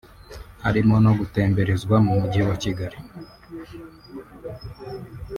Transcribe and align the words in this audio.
harimo 0.63 0.95
no 1.05 1.11
gutemberezwa 1.19 1.95
mu 2.05 2.11
mujyi 2.19 2.41
wa 2.47 2.55
Kigali 2.63 2.97